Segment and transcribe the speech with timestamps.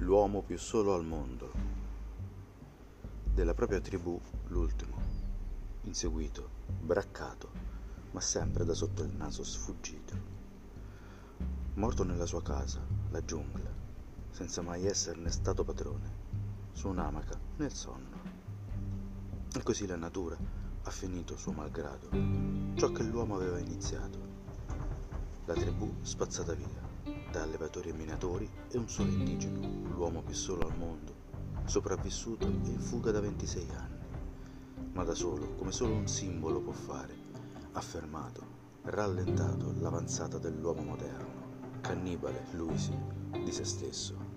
[0.00, 1.52] l'uomo più solo al mondo.
[3.22, 4.96] Della propria tribù l'ultimo,
[5.82, 6.48] inseguito,
[6.80, 7.50] braccato,
[8.12, 10.38] ma sempre da sotto il naso sfuggito.
[11.74, 12.80] Morto nella sua casa,
[13.10, 13.70] la giungla,
[14.30, 16.16] senza mai esserne stato padrone,
[16.72, 18.16] su un'amaca nel sonno.
[19.54, 20.36] E così la natura
[20.82, 22.08] ha finito suo malgrado
[22.74, 24.18] ciò che l'uomo aveva iniziato.
[25.44, 26.89] La tribù spazzata via
[27.30, 29.60] da allevatori e minatori e un solo indigeno,
[29.94, 31.14] l'uomo più solo al mondo,
[31.64, 34.04] sopravvissuto in fuga da 26 anni,
[34.92, 37.16] ma da solo, come solo un simbolo può fare,
[37.72, 42.96] ha fermato, rallentato l'avanzata dell'uomo moderno, cannibale, lui sì,
[43.42, 44.29] di se stesso.